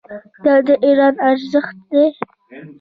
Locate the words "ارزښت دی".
1.29-2.05